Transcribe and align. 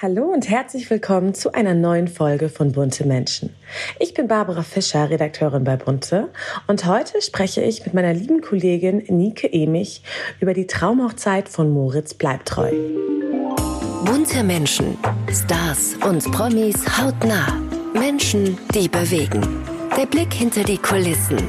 Hallo 0.00 0.26
und 0.26 0.48
herzlich 0.48 0.88
willkommen 0.90 1.34
zu 1.34 1.54
einer 1.54 1.74
neuen 1.74 2.06
Folge 2.06 2.48
von 2.48 2.70
Bunte 2.70 3.04
Menschen. 3.04 3.52
Ich 3.98 4.14
bin 4.14 4.28
Barbara 4.28 4.62
Fischer, 4.62 5.10
Redakteurin 5.10 5.64
bei 5.64 5.76
Bunte 5.76 6.28
und 6.68 6.86
heute 6.86 7.20
spreche 7.20 7.62
ich 7.62 7.84
mit 7.84 7.94
meiner 7.94 8.14
lieben 8.14 8.40
Kollegin 8.40 9.02
Nike 9.08 9.52
Emich 9.52 10.02
über 10.38 10.54
die 10.54 10.68
Traumhochzeit 10.68 11.48
von 11.48 11.72
Moritz 11.72 12.14
Bleibtreu. 12.14 12.70
Bunte 14.04 14.44
Menschen, 14.44 14.96
Stars 15.32 15.96
und 16.08 16.30
Promis 16.30 16.76
hautnah. 16.96 17.60
Menschen, 17.92 18.56
die 18.76 18.86
bewegen. 18.86 19.40
Der 19.96 20.06
Blick 20.06 20.32
hinter 20.32 20.62
die 20.62 20.78
Kulissen. 20.78 21.42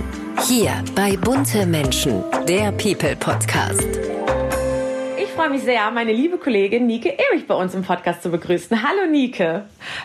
Hier 0.48 0.72
bei 0.96 1.16
Bunte 1.18 1.68
Menschen, 1.68 2.24
der 2.48 2.72
People 2.72 3.16
Podcast 3.16 4.19
freue 5.40 5.52
mich 5.52 5.64
sehr, 5.64 5.90
meine 5.92 6.12
liebe 6.12 6.38
Kollegin 6.38 6.86
Nike 6.86 7.14
Erich 7.18 7.48
bei 7.48 7.56
uns 7.56 7.74
im 7.74 7.82
Podcast 7.82 8.22
zu 8.22 8.30
begrüßen. 8.30 8.84
Hallo 8.84 9.10
Nike. 9.10 9.62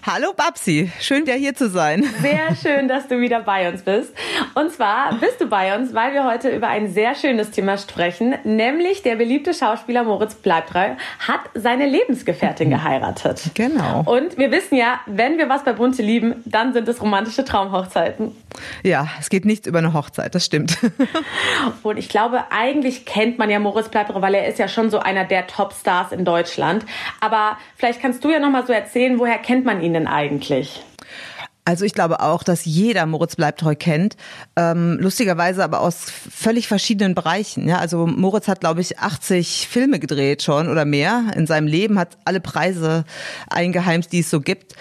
Hallo 0.06 0.32
Babsi, 0.36 0.92
schön 1.00 1.22
wieder 1.22 1.34
hier 1.34 1.56
zu 1.56 1.68
sein. 1.68 2.04
Sehr 2.22 2.54
schön, 2.54 2.86
dass 2.86 3.08
du 3.08 3.20
wieder 3.20 3.40
bei 3.40 3.68
uns 3.68 3.82
bist. 3.82 4.14
Und 4.54 4.70
zwar 4.70 5.12
bist 5.18 5.40
du 5.40 5.46
bei 5.46 5.76
uns, 5.76 5.92
weil 5.92 6.12
wir 6.12 6.24
heute 6.24 6.50
über 6.50 6.68
ein 6.68 6.88
sehr 6.88 7.16
schönes 7.16 7.50
Thema 7.50 7.78
sprechen, 7.78 8.36
nämlich 8.44 9.02
der 9.02 9.16
beliebte 9.16 9.54
Schauspieler 9.54 10.04
Moritz 10.04 10.36
Bleibtreu 10.36 10.90
hat 11.18 11.40
seine 11.54 11.86
Lebensgefährtin 11.88 12.70
geheiratet. 12.70 13.50
Genau. 13.54 14.04
Und 14.06 14.38
wir 14.38 14.52
wissen 14.52 14.76
ja, 14.76 15.00
wenn 15.06 15.36
wir 15.38 15.48
was 15.48 15.64
bei 15.64 15.72
Bunte 15.72 16.02
lieben, 16.02 16.44
dann 16.44 16.72
sind 16.72 16.86
es 16.86 17.02
romantische 17.02 17.44
Traumhochzeiten. 17.44 18.30
Ja, 18.84 19.08
es 19.18 19.30
geht 19.30 19.44
nichts 19.44 19.66
über 19.66 19.78
eine 19.78 19.94
Hochzeit, 19.94 20.32
das 20.36 20.44
stimmt. 20.44 20.78
Und 21.82 21.96
ich 21.96 22.08
glaube, 22.08 22.44
eigentlich 22.50 23.04
kennt 23.04 23.36
man 23.36 23.50
ja 23.50 23.58
Moritz 23.58 23.88
Bleibtreu, 23.88 24.20
weil 24.20 24.34
er 24.34 24.46
ist 24.46 24.60
ja 24.60 24.68
schon 24.68 24.90
so 24.90 25.00
einer 25.00 25.23
einer 25.24 25.28
der 25.28 25.46
Topstars 25.46 26.12
in 26.12 26.24
Deutschland. 26.24 26.84
Aber 27.20 27.58
vielleicht 27.76 28.00
kannst 28.00 28.24
du 28.24 28.30
ja 28.30 28.38
noch 28.38 28.50
mal 28.50 28.66
so 28.66 28.72
erzählen, 28.72 29.18
woher 29.18 29.38
kennt 29.38 29.64
man 29.64 29.80
ihn 29.82 29.94
denn 29.94 30.06
eigentlich? 30.06 30.82
Also 31.66 31.86
ich 31.86 31.94
glaube 31.94 32.20
auch, 32.20 32.42
dass 32.42 32.66
jeder 32.66 33.06
Moritz 33.06 33.36
Bleibtreu 33.36 33.74
kennt, 33.74 34.18
ähm, 34.54 34.98
lustigerweise 35.00 35.64
aber 35.64 35.80
aus 35.80 36.10
völlig 36.10 36.68
verschiedenen 36.68 37.14
Bereichen. 37.14 37.66
Ja, 37.66 37.78
also 37.78 38.06
Moritz 38.06 38.48
hat, 38.48 38.60
glaube 38.60 38.82
ich, 38.82 38.98
80 38.98 39.66
Filme 39.70 39.98
gedreht 39.98 40.42
schon 40.42 40.68
oder 40.68 40.84
mehr 40.84 41.32
in 41.34 41.46
seinem 41.46 41.66
Leben, 41.66 41.98
hat 41.98 42.18
alle 42.26 42.40
Preise 42.40 43.06
eingeheimst, 43.48 44.12
die 44.12 44.18
es 44.18 44.28
so 44.28 44.42
gibt. 44.42 44.74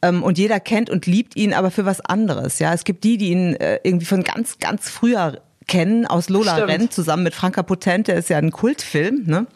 Ähm, 0.00 0.22
und 0.22 0.38
jeder 0.38 0.60
kennt 0.60 0.88
und 0.88 1.04
liebt 1.04 1.36
ihn, 1.36 1.52
aber 1.52 1.70
für 1.70 1.84
was 1.84 2.00
anderes. 2.00 2.58
Ja, 2.58 2.72
es 2.72 2.84
gibt 2.84 3.04
die, 3.04 3.18
die 3.18 3.32
ihn 3.32 3.54
äh, 3.56 3.78
irgendwie 3.82 4.06
von 4.06 4.22
ganz, 4.22 4.58
ganz 4.58 4.88
früher 4.88 5.42
kennen 5.70 6.04
aus 6.04 6.28
Lola 6.28 6.54
Stimmt. 6.54 6.68
Renn 6.68 6.90
zusammen 6.90 7.22
mit 7.22 7.32
Franka 7.32 7.62
Potente, 7.62 8.10
ist 8.10 8.28
ja 8.28 8.38
ein 8.38 8.50
Kultfilm. 8.50 9.22
Ne? 9.26 9.46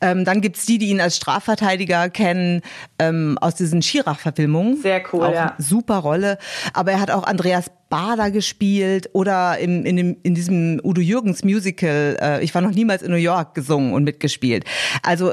Ähm, 0.00 0.24
dann 0.24 0.40
gibt's 0.40 0.66
die, 0.66 0.78
die 0.78 0.88
ihn 0.88 1.00
als 1.00 1.16
Strafverteidiger 1.16 2.10
kennen 2.10 2.62
ähm, 2.98 3.38
aus 3.40 3.54
diesen 3.54 3.80
Schirach-Verfilmungen. 3.80 4.82
Sehr 4.82 5.02
cool, 5.12 5.24
auch 5.24 5.32
ja. 5.32 5.54
Super 5.58 5.98
Rolle. 5.98 6.38
Aber 6.74 6.90
er 6.90 7.00
hat 7.00 7.12
auch 7.12 7.22
Andreas 7.22 7.70
Bader 7.88 8.32
gespielt 8.32 9.10
oder 9.12 9.56
in, 9.58 9.86
in, 9.86 9.96
dem, 9.96 10.16
in 10.24 10.34
diesem 10.34 10.80
Udo 10.82 11.00
Jürgens 11.00 11.44
Musical, 11.44 12.16
äh, 12.20 12.44
ich 12.44 12.52
war 12.52 12.60
noch 12.60 12.72
niemals 12.72 13.02
in 13.02 13.12
New 13.12 13.16
York, 13.16 13.54
gesungen 13.54 13.92
und 13.92 14.02
mitgespielt. 14.02 14.64
Also 15.04 15.32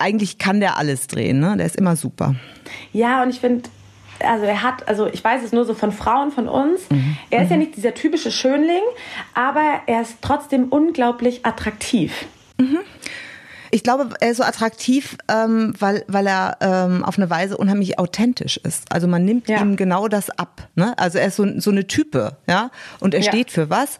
eigentlich 0.00 0.38
kann 0.38 0.58
der 0.58 0.76
alles 0.76 1.06
drehen, 1.06 1.38
ne? 1.38 1.56
Der 1.56 1.66
ist 1.66 1.76
immer 1.76 1.94
super. 1.94 2.34
Ja, 2.92 3.22
und 3.22 3.30
ich 3.30 3.38
finde, 3.38 3.70
also 4.24 4.44
er 4.44 4.62
hat, 4.62 4.88
also 4.88 5.06
ich 5.06 5.22
weiß 5.22 5.42
es 5.42 5.52
nur 5.52 5.64
so 5.64 5.74
von 5.74 5.92
Frauen 5.92 6.30
von 6.30 6.48
uns, 6.48 6.88
mhm. 6.90 7.16
er 7.30 7.42
ist 7.42 7.50
ja 7.50 7.56
mhm. 7.56 7.62
nicht 7.62 7.76
dieser 7.76 7.94
typische 7.94 8.30
Schönling, 8.30 8.82
aber 9.34 9.82
er 9.86 10.02
ist 10.02 10.18
trotzdem 10.22 10.68
unglaublich 10.68 11.44
attraktiv. 11.44 12.26
Mhm. 12.58 12.78
Ich 13.74 13.82
glaube, 13.82 14.10
er 14.20 14.30
ist 14.30 14.36
so 14.36 14.42
attraktiv, 14.42 15.16
ähm, 15.28 15.72
weil, 15.78 16.04
weil 16.06 16.26
er 16.26 16.58
ähm, 16.60 17.02
auf 17.02 17.16
eine 17.16 17.30
Weise 17.30 17.56
unheimlich 17.56 17.98
authentisch 17.98 18.58
ist. 18.58 18.92
Also 18.92 19.08
man 19.08 19.24
nimmt 19.24 19.48
ja. 19.48 19.62
ihm 19.62 19.76
genau 19.76 20.08
das 20.08 20.28
ab. 20.28 20.68
Ne? 20.74 20.92
Also 20.98 21.16
er 21.16 21.28
ist 21.28 21.36
so, 21.36 21.46
so 21.58 21.70
eine 21.70 21.86
Type, 21.86 22.36
ja, 22.46 22.70
und 23.00 23.14
er 23.14 23.20
ja. 23.20 23.32
steht 23.32 23.50
für 23.50 23.70
was. 23.70 23.96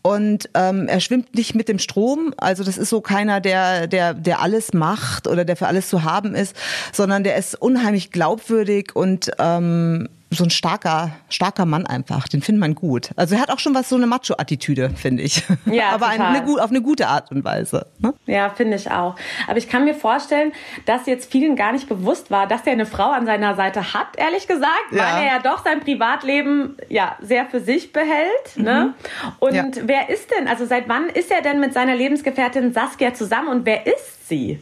Und 0.00 0.48
ähm, 0.54 0.88
er 0.88 1.00
schwimmt 1.00 1.34
nicht 1.34 1.54
mit 1.54 1.68
dem 1.68 1.78
Strom. 1.78 2.32
Also 2.38 2.64
das 2.64 2.78
ist 2.78 2.88
so 2.88 3.02
keiner, 3.02 3.42
der, 3.42 3.86
der, 3.86 4.14
der 4.14 4.40
alles 4.40 4.72
macht 4.72 5.26
oder 5.26 5.44
der 5.44 5.56
für 5.56 5.66
alles 5.66 5.90
zu 5.90 6.02
haben 6.02 6.34
ist, 6.34 6.56
sondern 6.90 7.22
der 7.22 7.36
ist 7.36 7.60
unheimlich 7.60 8.12
glaubwürdig 8.12 8.96
und 8.96 9.30
ähm, 9.38 10.08
so 10.30 10.44
ein 10.44 10.50
starker, 10.50 11.10
starker 11.28 11.66
Mann 11.66 11.86
einfach. 11.86 12.28
Den 12.28 12.40
findet 12.40 12.60
man 12.60 12.74
gut. 12.76 13.10
Also 13.16 13.34
er 13.34 13.40
hat 13.40 13.50
auch 13.50 13.58
schon 13.58 13.74
was 13.74 13.88
so 13.88 13.96
eine 13.96 14.06
Macho-Attitüde, 14.06 14.90
finde 14.90 15.24
ich. 15.24 15.42
Ja, 15.66 15.90
aber 15.92 16.06
eine, 16.06 16.24
eine, 16.24 16.62
auf 16.62 16.70
eine 16.70 16.82
gute 16.82 17.08
Art 17.08 17.32
und 17.32 17.44
Weise. 17.44 17.86
Ne? 17.98 18.14
Ja, 18.26 18.48
finde 18.50 18.76
ich 18.76 18.90
auch. 18.90 19.16
Aber 19.48 19.58
ich 19.58 19.68
kann 19.68 19.84
mir 19.84 19.94
vorstellen, 19.94 20.52
dass 20.86 21.06
jetzt 21.06 21.30
vielen 21.32 21.56
gar 21.56 21.72
nicht 21.72 21.88
bewusst 21.88 22.30
war, 22.30 22.46
dass 22.46 22.64
er 22.64 22.72
eine 22.72 22.86
Frau 22.86 23.10
an 23.10 23.26
seiner 23.26 23.56
Seite 23.56 23.92
hat, 23.92 24.16
ehrlich 24.16 24.46
gesagt, 24.46 24.92
ja. 24.92 24.98
weil 24.98 25.24
er 25.24 25.26
ja 25.26 25.38
doch 25.40 25.64
sein 25.64 25.80
Privatleben 25.80 26.76
ja 26.88 27.16
sehr 27.20 27.46
für 27.46 27.60
sich 27.60 27.92
behält. 27.92 28.56
Ne? 28.56 28.62
Mhm. 28.62 28.66
Ne? 28.66 28.94
Und 29.40 29.54
ja. 29.54 29.64
wer 29.84 30.10
ist 30.10 30.30
denn, 30.30 30.46
also 30.46 30.64
seit 30.64 30.88
wann 30.88 31.08
ist 31.08 31.30
er 31.30 31.42
denn 31.42 31.58
mit 31.58 31.74
seiner 31.74 31.96
Lebensgefährtin 31.96 32.72
Saskia 32.72 33.14
zusammen 33.14 33.48
und 33.48 33.66
wer 33.66 33.86
ist 33.86 34.28
sie? 34.28 34.60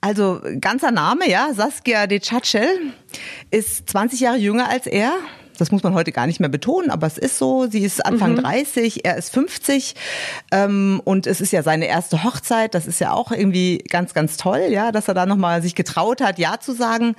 Also 0.00 0.40
ganzer 0.60 0.92
Name, 0.92 1.28
ja, 1.28 1.52
Saskia 1.52 2.06
De 2.06 2.20
Chachel 2.20 2.92
ist 3.50 3.88
20 3.90 4.20
Jahre 4.20 4.36
jünger 4.36 4.68
als 4.68 4.86
er. 4.86 5.12
Das 5.58 5.70
muss 5.70 5.82
man 5.82 5.94
heute 5.94 6.12
gar 6.12 6.26
nicht 6.26 6.40
mehr 6.40 6.48
betonen, 6.48 6.90
aber 6.90 7.06
es 7.06 7.18
ist 7.18 7.38
so. 7.38 7.66
Sie 7.66 7.84
ist 7.84 8.04
Anfang 8.04 8.32
mhm. 8.32 8.42
30, 8.42 9.04
er 9.04 9.16
ist 9.16 9.32
50 9.32 9.94
ähm, 10.52 11.00
und 11.04 11.26
es 11.26 11.40
ist 11.40 11.52
ja 11.52 11.62
seine 11.62 11.86
erste 11.86 12.24
Hochzeit. 12.24 12.74
Das 12.74 12.86
ist 12.86 13.00
ja 13.00 13.12
auch 13.12 13.32
irgendwie 13.32 13.78
ganz, 13.88 14.14
ganz 14.14 14.36
toll, 14.36 14.66
ja, 14.70 14.92
dass 14.92 15.08
er 15.08 15.14
da 15.14 15.26
nochmal 15.26 15.62
sich 15.62 15.74
getraut 15.74 16.20
hat, 16.20 16.38
Ja 16.38 16.60
zu 16.60 16.72
sagen. 16.72 17.16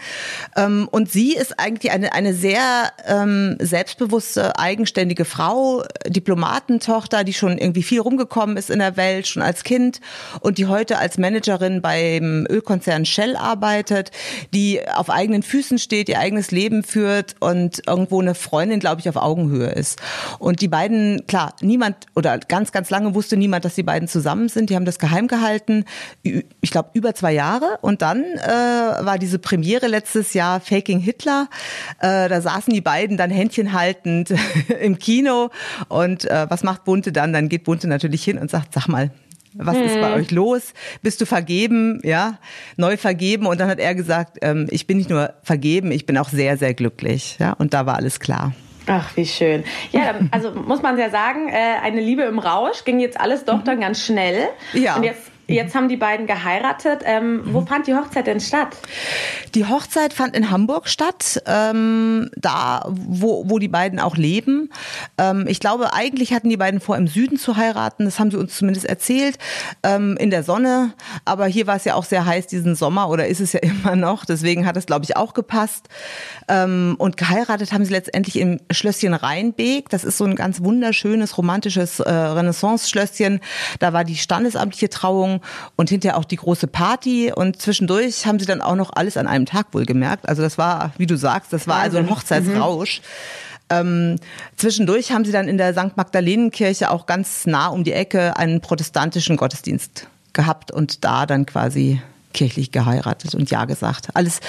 Ähm, 0.56 0.88
und 0.92 1.12
sie 1.12 1.34
ist 1.34 1.60
eigentlich 1.60 1.92
eine, 1.92 2.14
eine 2.14 2.34
sehr 2.34 2.92
ähm, 3.06 3.58
selbstbewusste, 3.60 4.58
eigenständige 4.58 5.26
Frau, 5.26 5.84
Diplomatentochter, 6.08 7.24
die 7.24 7.34
schon 7.34 7.58
irgendwie 7.58 7.84
viel 7.84 8.00
rumgekommen 8.00 8.58
ist 8.58 8.70
in 8.70 8.80
der 8.80 8.98
Welt, 8.98 9.28
schon 9.28 9.44
als 9.44 9.64
Kind 9.64 10.00
und 10.40 10.58
die 10.58 10.68
heute 10.68 10.98
als 10.98 11.18
Managerin 11.18 11.82
beim 11.82 12.46
Ölkonzern 12.50 13.06
Shell 13.06 13.36
arbeitet, 13.36 14.12
die 14.54 14.82
auf 14.88 15.10
eigenen 15.10 15.44
Füßen 15.44 15.78
steht, 15.78 16.10
ihr 16.10 16.20
eigenes 16.20 16.52
Leben 16.52 16.84
führt 16.84 17.36
und 17.40 17.82
irgendwo 17.88 18.22
eine 18.22 18.29
eine 18.30 18.36
Freundin, 18.36 18.80
glaube 18.80 19.02
ich, 19.02 19.10
auf 19.10 19.16
Augenhöhe 19.16 19.70
ist. 19.70 20.00
Und 20.40 20.62
die 20.62 20.68
beiden, 20.68 21.26
klar, 21.28 21.56
niemand 21.62 21.96
oder 22.16 22.38
ganz, 22.38 22.72
ganz 22.72 22.90
lange 22.90 23.16
wusste 23.16 23.38
niemand, 23.38 23.66
dass 23.66 23.76
die 23.76 23.84
beiden 23.84 24.08
zusammen 24.08 24.50
sind. 24.50 24.70
Die 24.70 24.76
haben 24.76 24.86
das 24.86 25.00
geheim 25.00 25.28
gehalten, 25.28 25.86
ich 26.24 26.72
glaube, 26.72 26.90
über 26.94 27.14
zwei 27.16 27.34
Jahre. 27.34 27.80
Und 27.82 28.02
dann 28.02 28.24
äh, 28.24 28.50
war 28.50 29.18
diese 29.18 29.40
Premiere 29.40 29.88
letztes 29.88 30.34
Jahr 30.34 30.60
Faking 30.60 31.00
Hitler. 31.00 31.48
Äh, 32.00 32.30
da 32.30 32.42
saßen 32.42 32.74
die 32.74 32.82
beiden 32.82 33.18
dann 33.18 33.32
Händchen 33.32 33.74
haltend 33.74 34.34
im 34.82 35.00
Kino. 35.00 35.50
Und 35.88 36.26
äh, 36.26 36.48
was 36.50 36.64
macht 36.64 36.84
Bunte 36.86 37.12
dann? 37.12 37.34
Dann 37.34 37.50
geht 37.50 37.64
Bunte 37.64 37.88
natürlich 37.88 38.24
hin 38.24 38.38
und 38.38 38.52
sagt, 38.52 38.74
sag 38.74 38.88
mal, 38.88 39.12
was 39.54 39.76
hm. 39.76 39.84
ist 39.84 40.00
bei 40.00 40.14
hm. 40.14 40.20
euch 40.20 40.32
los? 40.32 40.74
Bist 41.02 41.22
du 41.22 41.26
vergeben? 41.26 42.00
Ja, 42.04 42.40
neu 42.78 42.98
vergeben. 42.98 43.46
Und 43.46 43.60
dann 43.60 43.70
hat 43.70 43.80
er 43.80 43.96
gesagt, 43.96 44.38
ähm, 44.42 44.68
ich 44.70 44.88
bin 44.88 44.98
nicht 44.98 45.10
nur 45.10 45.34
vergeben, 45.44 45.92
ich 45.92 46.06
bin 46.06 46.18
auch 46.18 46.30
sehr, 46.30 46.58
sehr 46.58 46.74
glücklich. 46.74 47.38
Ja, 47.40 47.54
und 47.54 47.74
da 47.74 47.86
war 47.86 47.96
alles 47.96 48.20
klar. 48.20 48.54
Ach, 48.88 49.16
wie 49.16 49.26
schön. 49.26 49.64
Ja, 49.92 50.16
also 50.32 50.52
muss 50.52 50.82
man 50.82 50.98
ja 50.98 51.10
sagen, 51.10 51.48
äh, 51.50 51.54
eine 51.84 52.02
Liebe 52.02 52.24
im 52.24 52.40
Rausch 52.40 52.86
ging 52.86 53.00
jetzt 53.00 53.20
alles 53.20 53.46
doch 53.46 53.64
dann 53.64 53.80
ganz 53.82 54.04
schnell. 54.04 54.48
Ja. 54.74 54.96
Und 54.96 55.04
jetzt 55.04 55.32
Jetzt 55.50 55.76
haben 55.76 55.90
die 55.90 55.98
beiden 55.98 56.28
geheiratet. 56.28 57.02
Ähm, 57.06 57.42
wo 57.46 57.62
mhm. 57.62 57.68
fand 57.68 57.88
die 57.88 57.96
Hochzeit 57.96 58.28
denn 58.28 58.40
statt? 58.40 58.78
Die 59.56 59.66
Hochzeit 59.66 60.14
fand 60.14 60.36
in 60.36 60.52
Hamburg 60.52 60.88
statt, 60.88 61.42
ähm, 61.48 62.30
da 62.36 62.86
wo, 62.88 63.50
wo 63.50 63.58
die 63.58 63.68
beiden 63.68 64.00
auch 64.00 64.16
leben. 64.16 64.70
Ähm, 65.18 65.46
ich 65.48 65.60
glaube, 65.60 65.94
eigentlich 65.94 66.34
hatten 66.34 66.50
die 66.50 66.58
beiden 66.58 66.80
vor, 66.80 66.98
im 66.98 67.08
Süden 67.08 67.38
zu 67.38 67.58
heiraten. 67.58 68.06
Das 68.06 68.20
haben 68.20 68.30
sie 68.30 68.38
uns 68.38 68.56
zumindest 68.56 68.86
erzählt, 68.86 69.38
ähm, 69.84 70.18
in 70.20 70.30
der 70.30 70.44
Sonne. 70.44 70.94
Aber 71.26 71.48
hier 71.48 71.66
war 71.66 71.78
es 71.78 71.86
ja 71.86 71.96
auch 71.96 72.04
sehr 72.04 72.26
heiß 72.26 72.48
diesen 72.48 72.76
Sommer 72.76 73.10
oder 73.10 73.28
ist 73.28 73.40
es 73.40 73.54
ja 73.54 73.60
immer 73.64 73.96
noch. 73.96 74.26
Deswegen 74.26 74.66
hat 74.66 74.78
es, 74.78 74.86
glaube 74.86 75.06
ich, 75.06 75.18
auch 75.18 75.34
gepasst. 75.34 75.90
Ähm, 76.48 76.96
und 77.00 77.18
geheiratet 77.18 77.74
haben 77.74 77.86
sie 77.86 77.94
letztendlich 77.94 78.38
im 78.38 78.60
Schlösschen 78.72 79.16
Rheinbeek. 79.16 79.90
Das 79.90 80.04
ist 80.04 80.18
so 80.18 80.26
ein 80.26 80.36
ganz 80.36 80.64
wunderschönes, 80.64 81.38
romantisches 81.38 82.00
äh, 82.00 82.12
Renaissance-Schlösschen. 82.12 83.40
Da 83.80 83.94
war 83.94 84.04
die 84.04 84.18
standesamtliche 84.18 84.90
Trauung 84.90 85.39
und 85.76 85.90
hinterher 85.90 86.18
auch 86.18 86.26
die 86.26 86.38
große 86.38 86.68
Party 86.68 87.32
und 87.34 87.62
zwischendurch 87.62 88.26
haben 88.26 88.40
sie 88.40 88.46
dann 88.46 88.62
auch 88.62 88.76
noch 88.76 88.92
alles 88.94 89.18
an 89.18 89.28
einem 89.28 89.46
Tag 89.46 89.68
wohl 89.74 89.86
gemerkt. 89.86 90.28
Also 90.28 90.42
das 90.42 90.58
war, 90.58 90.94
wie 90.98 91.08
du 91.08 91.16
sagst, 91.16 91.54
das 91.54 91.68
war 91.68 91.78
also 91.78 91.98
ein 91.98 92.10
Hochzeitsrausch. 92.10 93.02
Mhm. 93.02 93.06
Ähm, 93.72 94.16
zwischendurch 94.58 95.12
haben 95.12 95.26
sie 95.26 95.32
dann 95.32 95.48
in 95.48 95.58
der 95.58 95.74
St. 95.74 95.96
Magdalenenkirche 95.96 96.90
auch 96.90 97.06
ganz 97.06 97.46
nah 97.46 97.68
um 97.68 97.84
die 97.84 97.94
Ecke 97.94 98.36
einen 98.38 98.62
protestantischen 98.62 99.38
Gottesdienst 99.38 100.08
gehabt 100.34 100.72
und 100.72 101.04
da 101.04 101.26
dann 101.26 101.46
quasi 101.46 102.02
kirchlich 102.34 102.72
geheiratet 102.72 103.36
und 103.36 103.50
ja 103.50 103.66
gesagt. 103.66 104.10
Alles, 104.14 104.40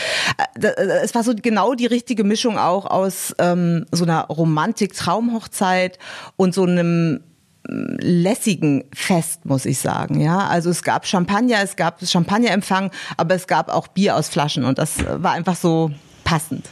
äh, 0.61 0.67
äh, 0.67 1.01
es 1.03 1.15
war 1.15 1.23
so 1.23 1.33
genau 1.35 1.75
die 1.75 1.87
richtige 1.87 2.25
Mischung 2.25 2.59
auch 2.59 2.87
aus 2.87 3.35
ähm, 3.39 3.87
so 3.91 4.05
einer 4.05 4.27
Romantik-Traumhochzeit 4.27 5.99
und 6.37 6.55
so 6.55 6.65
einem 6.65 7.21
lässigen 7.65 8.85
Fest, 8.95 9.45
muss 9.45 9.67
ich 9.67 9.79
sagen. 9.79 10.21
Ja, 10.21 10.49
also 10.49 10.71
es 10.71 10.83
gab 10.83 11.07
Champagner, 11.07 11.59
es 11.63 11.77
gab 11.77 12.01
Champagnerempfang, 12.05 12.91
aber 13.17 13.35
es 13.35 13.47
gab 13.47 13.69
auch 13.69 13.89
Bier 13.89 14.17
aus 14.17 14.29
Flaschen 14.29 14.65
und 14.65 14.79
das 14.79 15.05
war 15.07 15.33
einfach 15.33 15.57
so 15.57 15.91
passend. 16.25 16.67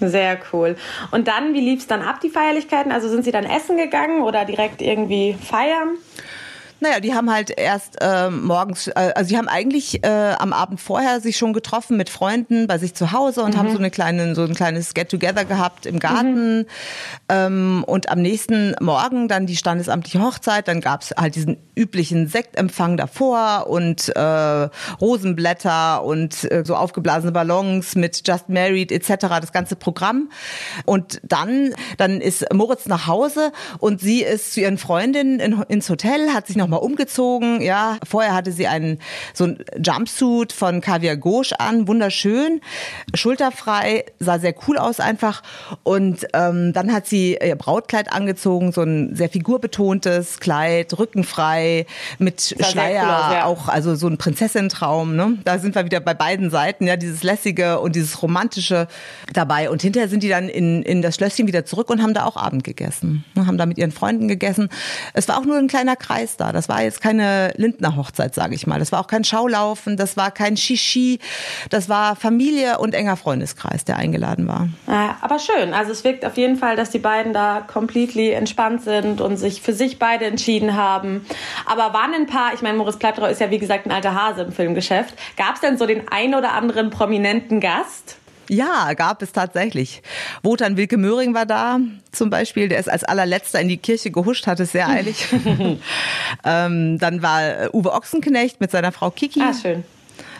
Sehr 0.00 0.38
cool. 0.52 0.76
Und 1.10 1.26
dann, 1.26 1.54
wie 1.54 1.60
lief 1.60 1.80
es 1.80 1.86
dann 1.88 2.02
ab, 2.02 2.20
die 2.20 2.28
Feierlichkeiten? 2.28 2.92
Also 2.92 3.08
sind 3.08 3.24
Sie 3.24 3.32
dann 3.32 3.44
essen 3.44 3.76
gegangen 3.76 4.22
oder 4.22 4.44
direkt 4.44 4.80
irgendwie 4.80 5.36
feiern? 5.40 5.96
Naja, 6.80 7.00
die 7.00 7.12
haben 7.12 7.30
halt 7.32 7.50
erst 7.50 7.96
äh, 8.00 8.30
morgens, 8.30 8.86
äh, 8.86 9.12
also 9.14 9.30
die 9.30 9.36
haben 9.36 9.48
eigentlich 9.48 10.04
äh, 10.04 10.34
am 10.38 10.52
Abend 10.52 10.80
vorher 10.80 11.20
sich 11.20 11.36
schon 11.36 11.52
getroffen 11.52 11.96
mit 11.96 12.08
Freunden 12.08 12.68
bei 12.68 12.78
sich 12.78 12.94
zu 12.94 13.10
Hause 13.10 13.42
und 13.42 13.54
mhm. 13.54 13.58
haben 13.58 13.72
so 13.72 13.78
eine 13.78 13.90
kleine, 13.90 14.34
so 14.36 14.44
ein 14.44 14.54
kleines 14.54 14.94
Get-Together 14.94 15.44
gehabt 15.44 15.86
im 15.86 15.98
Garten. 15.98 16.58
Mhm. 16.58 16.66
Ähm, 17.28 17.84
und 17.84 18.10
am 18.10 18.22
nächsten 18.22 18.76
Morgen 18.80 19.26
dann 19.26 19.46
die 19.46 19.56
standesamtliche 19.56 20.22
Hochzeit. 20.22 20.68
Dann 20.68 20.80
gab's 20.80 21.12
halt 21.16 21.34
diesen 21.34 21.56
üblichen 21.74 22.28
Sektempfang 22.28 22.96
davor 22.96 23.66
und 23.68 24.14
äh, 24.14 24.68
Rosenblätter 25.00 26.04
und 26.04 26.50
äh, 26.50 26.62
so 26.64 26.76
aufgeblasene 26.76 27.32
Ballons 27.32 27.96
mit 27.96 28.22
Just 28.26 28.48
Married 28.48 28.92
etc. 28.92 29.26
Das 29.40 29.52
ganze 29.52 29.74
Programm. 29.74 30.30
Und 30.84 31.20
dann, 31.24 31.74
dann 31.96 32.20
ist 32.20 32.52
Moritz 32.52 32.86
nach 32.86 33.08
Hause 33.08 33.52
und 33.78 34.00
sie 34.00 34.22
ist 34.22 34.52
zu 34.52 34.60
ihren 34.60 34.78
Freundinnen 34.78 35.40
in, 35.40 35.60
ins 35.68 35.90
Hotel, 35.90 36.32
hat 36.32 36.46
sich 36.46 36.56
noch 36.56 36.67
nochmal 36.68 36.84
umgezogen. 36.84 37.60
Ja, 37.60 37.98
vorher 38.06 38.34
hatte 38.34 38.52
sie 38.52 38.66
einen 38.66 38.98
so 39.32 39.44
ein 39.44 39.64
Jumpsuit 39.82 40.52
von 40.52 40.80
Caviar 40.80 41.16
Gauche 41.16 41.58
an, 41.58 41.88
wunderschön, 41.88 42.60
schulterfrei, 43.14 44.04
sah 44.18 44.38
sehr 44.38 44.54
cool 44.66 44.78
aus 44.78 45.00
einfach. 45.00 45.42
Und 45.82 46.26
ähm, 46.34 46.72
dann 46.72 46.92
hat 46.92 47.06
sie 47.06 47.38
ihr 47.42 47.56
Brautkleid 47.56 48.12
angezogen, 48.12 48.72
so 48.72 48.82
ein 48.82 49.14
sehr 49.14 49.28
figurbetontes 49.28 50.40
Kleid, 50.40 50.98
rückenfrei 50.98 51.86
mit 52.18 52.56
Schleier, 52.60 53.02
cool 53.02 53.10
aus, 53.10 53.32
ja. 53.32 53.44
auch 53.44 53.68
also 53.68 53.94
so 53.94 54.06
ein 54.06 54.18
Prinzessintraum. 54.18 55.16
Ne? 55.16 55.38
Da 55.44 55.58
sind 55.58 55.74
wir 55.74 55.84
wieder 55.84 56.00
bei 56.00 56.14
beiden 56.14 56.50
Seiten, 56.50 56.86
ja, 56.86 56.96
dieses 56.96 57.22
lässige 57.22 57.80
und 57.80 57.96
dieses 57.96 58.22
romantische 58.22 58.88
dabei. 59.32 59.70
Und 59.70 59.82
hinterher 59.82 60.08
sind 60.08 60.22
die 60.22 60.28
dann 60.28 60.48
in 60.48 60.82
in 60.82 61.02
das 61.02 61.16
Schlösschen 61.16 61.46
wieder 61.46 61.64
zurück 61.64 61.90
und 61.90 62.02
haben 62.02 62.14
da 62.14 62.24
auch 62.24 62.36
Abend 62.36 62.64
gegessen, 62.64 63.24
ne? 63.34 63.46
haben 63.46 63.58
da 63.58 63.66
mit 63.66 63.78
ihren 63.78 63.92
Freunden 63.92 64.28
gegessen. 64.28 64.68
Es 65.14 65.28
war 65.28 65.38
auch 65.38 65.44
nur 65.44 65.56
ein 65.56 65.68
kleiner 65.68 65.96
Kreis 65.96 66.36
da. 66.36 66.52
Das 66.58 66.68
war 66.68 66.82
jetzt 66.82 67.00
keine 67.00 67.52
Lindner 67.54 67.94
Hochzeit, 67.94 68.34
sage 68.34 68.56
ich 68.56 68.66
mal. 68.66 68.80
Das 68.80 68.90
war 68.90 68.98
auch 68.98 69.06
kein 69.06 69.22
Schaulaufen, 69.22 69.96
das 69.96 70.16
war 70.16 70.32
kein 70.32 70.56
Shishi, 70.56 71.20
das 71.70 71.88
war 71.88 72.16
Familie 72.16 72.78
und 72.78 72.96
enger 72.96 73.16
Freundeskreis, 73.16 73.84
der 73.84 73.96
eingeladen 73.96 74.48
war. 74.48 74.68
Ja, 74.88 75.18
aber 75.20 75.38
schön. 75.38 75.72
Also 75.72 75.92
es 75.92 76.02
wirkt 76.02 76.24
auf 76.24 76.36
jeden 76.36 76.56
Fall, 76.56 76.74
dass 76.74 76.90
die 76.90 76.98
beiden 76.98 77.32
da 77.32 77.60
completely 77.60 78.32
entspannt 78.32 78.82
sind 78.82 79.20
und 79.20 79.36
sich 79.36 79.62
für 79.62 79.72
sich 79.72 80.00
beide 80.00 80.24
entschieden 80.24 80.74
haben. 80.74 81.24
Aber 81.64 81.92
waren 81.92 82.12
ein 82.12 82.26
paar, 82.26 82.52
ich 82.54 82.60
meine, 82.60 82.76
Moritz 82.76 82.96
Pleibtrau 82.96 83.26
ist 83.26 83.40
ja 83.40 83.52
wie 83.52 83.58
gesagt 83.58 83.86
ein 83.86 83.92
alter 83.92 84.16
Hase 84.16 84.42
im 84.42 84.50
Filmgeschäft. 84.50 85.14
Gab 85.36 85.54
es 85.54 85.60
denn 85.60 85.78
so 85.78 85.86
den 85.86 86.08
ein 86.08 86.34
oder 86.34 86.54
anderen 86.54 86.90
prominenten 86.90 87.60
Gast? 87.60 88.16
Ja, 88.48 88.94
gab 88.94 89.22
es 89.22 89.32
tatsächlich. 89.32 90.02
Wotan 90.42 90.76
Wilke 90.76 90.96
Möhring 90.96 91.34
war 91.34 91.46
da 91.46 91.78
zum 92.12 92.30
Beispiel. 92.30 92.68
Der 92.68 92.78
ist 92.78 92.90
als 92.90 93.04
allerletzter 93.04 93.60
in 93.60 93.68
die 93.68 93.76
Kirche 93.76 94.10
gehuscht, 94.10 94.46
hatte 94.46 94.64
es 94.64 94.72
sehr 94.72 94.88
eilig. 94.88 95.26
ähm, 96.44 96.98
dann 96.98 97.22
war 97.22 97.74
Uwe 97.74 97.92
Ochsenknecht 97.92 98.60
mit 98.60 98.70
seiner 98.70 98.92
Frau 98.92 99.10
Kiki. 99.10 99.40
Ah, 99.40 99.52
schön. 99.54 99.84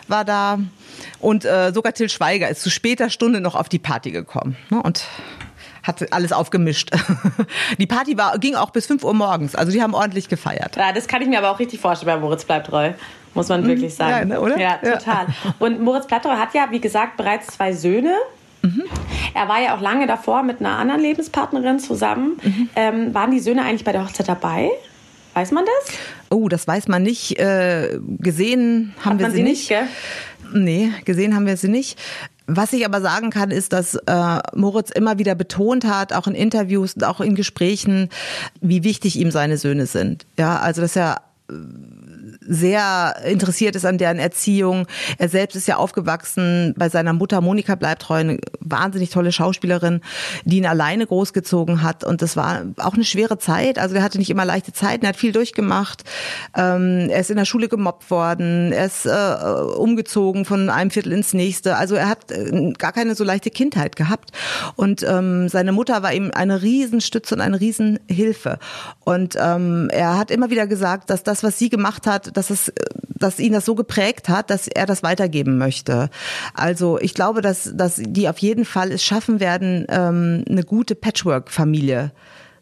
War 0.09 0.25
da. 0.25 0.59
Und 1.21 1.45
äh, 1.45 1.73
sogar 1.73 1.93
Till 1.93 2.09
Schweiger 2.09 2.49
ist 2.49 2.63
zu 2.63 2.71
später 2.71 3.11
Stunde 3.11 3.41
noch 3.41 3.55
auf 3.55 3.69
die 3.69 3.79
Party 3.79 4.11
gekommen. 4.11 4.57
Ne? 4.71 4.83
Und 4.83 5.05
hat 5.83 6.13
alles 6.13 6.33
aufgemischt. 6.33 6.91
Die 7.79 7.87
Party 7.87 8.19
war, 8.19 8.39
ging 8.39 8.55
auch 8.55 8.71
bis 8.71 8.87
5 8.87 9.05
Uhr 9.05 9.15
morgens. 9.15 9.55
Also 9.55 9.73
die 9.73 9.83
haben 9.83 9.95
ordentlich 9.95 10.29
gefeiert. 10.29 10.77
Ja, 10.77 10.93
das 10.93 11.09
kann 11.09 11.23
ich 11.23 11.29
mir 11.29 11.39
aber 11.39 11.51
auch 11.51 11.59
richtig 11.59 11.81
vorstellen 11.81 12.13
bei 12.13 12.19
Moritz 12.21 12.45
bleibt 12.45 12.67
treu 12.67 12.93
muss 13.35 13.49
man 13.49 13.67
wirklich 13.67 13.95
sagen. 13.95 14.31
Ja, 14.31 14.37
ne, 14.37 14.41
oder? 14.41 14.59
Ja, 14.59 14.77
total. 14.77 15.27
Ja. 15.27 15.55
Und 15.59 15.81
Moritz 15.81 16.07
Plattau 16.07 16.31
hat 16.31 16.55
ja, 16.55 16.69
wie 16.71 16.81
gesagt, 16.81 17.17
bereits 17.17 17.49
zwei 17.49 17.73
Söhne. 17.73 18.15
Mhm. 18.63 18.85
Er 19.35 19.49
war 19.49 19.61
ja 19.61 19.77
auch 19.77 19.81
lange 19.81 20.07
davor 20.07 20.43
mit 20.43 20.61
einer 20.61 20.79
anderen 20.79 21.01
Lebenspartnerin 21.01 21.79
zusammen. 21.79 22.39
Mhm. 22.43 22.69
Ähm, 22.75 23.15
waren 23.15 23.31
die 23.31 23.41
Söhne 23.41 23.63
eigentlich 23.63 23.85
bei 23.85 23.93
der 23.93 24.05
Hochzeit 24.05 24.29
dabei? 24.29 24.71
Weiß 25.35 25.53
man 25.53 25.65
das? 25.65 25.97
Oh, 26.31 26.49
das 26.49 26.67
weiß 26.67 26.89
man 26.89 27.03
nicht. 27.03 27.39
Äh, 27.39 27.99
gesehen 28.19 28.95
haben 29.05 29.19
Hat 29.19 29.21
wir 29.21 29.31
sie, 29.31 29.43
nicht. 29.43 29.71
nicht? 29.71 29.83
Nee, 30.53 30.93
gesehen 31.05 31.35
haben 31.35 31.47
wir 31.47 31.57
sie 31.57 31.69
nicht. 31.69 31.99
Was 32.51 32.73
ich 32.73 32.87
aber 32.87 33.03
sagen 33.03 33.29
kann, 33.29 33.51
ist, 33.51 33.75
dass 33.75 33.95
äh, 33.95 34.39
Moritz 34.55 34.91
immer 34.91 35.19
wieder 35.19 35.35
betont 35.35 35.85
hat, 35.85 36.15
auch 36.15 36.27
in 36.27 36.35
Interviews 36.35 36.95
und 36.95 37.05
auch 37.05 37.21
in 37.21 37.35
Gesprächen, 37.35 38.09
wie 38.63 38.85
wichtig 38.85 39.19
ihm 39.19 39.31
seine 39.31 39.59
Söhne 39.59 39.85
sind. 39.85 40.27
Ja, 40.39 40.59
also 40.59 40.81
dass 40.81 40.97
er 40.97 41.21
sehr 42.49 43.17
interessiert 43.25 43.77
ist 43.77 43.85
an 43.85 43.99
deren 43.99 44.19
Erziehung. 44.19 44.87
Er 45.19 45.29
selbst 45.29 45.55
ist 45.55 45.69
ja 45.69 45.77
aufgewachsen 45.77 46.75
bei 46.77 46.89
seiner 46.89 47.13
Mutter 47.13 47.41
Monika 47.41 47.75
Bleibtreu, 47.75 48.17
eine 48.17 48.39
wahnsinnig 48.61 49.11
tolle 49.11 49.33
Schauspielerin, 49.33 50.01
die 50.45 50.57
ihn 50.59 50.67
alleine 50.67 51.07
großgezogen 51.07 51.83
hat. 51.83 52.05
Und 52.05 52.23
das 52.23 52.37
war 52.37 52.63
auch 52.79 52.95
eine 52.95 53.05
schwere 53.05 53.39
Zeit. 53.39 53.79
Also 53.79 53.97
er 53.97 54.03
hatte 54.03 54.19
nicht 54.19 54.31
immer 54.31 54.45
leichte 54.45 54.73
Zeiten, 54.73 55.05
er 55.05 55.11
hat 55.11 55.17
viel 55.17 55.33
durchgemacht. 55.33 56.05
Ähm, 56.57 57.09
er 57.11 57.21
ist 57.21 57.31
in 57.31 57.37
der 57.37 57.45
Schule 57.45 57.69
gemobbt 57.69 58.11
worden, 58.11 58.73
er 58.73 58.87
ist 58.87 59.05
äh, 59.05 59.75
umgezogen 59.77 60.45
von 60.45 60.71
einem 60.71 60.91
Viertel 60.91 61.13
ins 61.13 61.35
nächste. 61.35 61.77
Also 61.77 61.95
er 61.95 62.09
hat 62.09 62.33
äh, 62.33 62.73
gar 62.79 62.93
keine 62.93 63.15
so 63.15 63.25
leichte 63.25 63.51
Kindheit 63.51 63.97
gehabt. 63.97 64.31
Und 64.77 65.03
ähm, 65.03 65.49
seine 65.49 65.73
Mutter 65.73 66.03
war 66.03 66.15
ihm 66.15 66.31
eine 66.35 66.63
Riesenstütze 66.63 67.35
und 67.35 67.43
eine 67.43 67.61
Riesenhilfe. 67.61 68.59
Und 69.05 69.37
ähm, 69.39 69.91
er 69.93 70.17
hat 70.17 70.31
immer 70.31 70.49
wieder 70.49 70.67
gesagt, 70.67 71.11
dass 71.11 71.23
das, 71.23 71.43
was 71.43 71.59
sie 71.59 71.69
gemacht 71.69 72.07
hat, 72.07 72.38
dass 72.39 72.51
es, 72.51 72.73
dass 73.09 73.41
ihn 73.41 73.53
das 73.53 73.65
so 73.65 73.75
geprägt 73.75 74.29
hat, 74.29 74.51
dass 74.51 74.69
er 74.69 74.87
das 74.87 75.03
weitergeben 75.03 75.59
möchte. 75.59 76.09
Also 76.55 76.99
ich 77.01 77.15
glaube, 77.15 77.43
dass, 77.43 77.71
dass 77.75 77.97
die 77.99 78.29
auf 78.29 78.39
jeden 78.39 78.65
Fall 78.65 78.93
es 78.93 79.03
schaffen 79.03 79.41
werden, 79.41 79.87
ähm, 79.89 80.45
eine 80.49 80.63
gute 80.63 80.95
Patchwork-Familie 80.95 82.13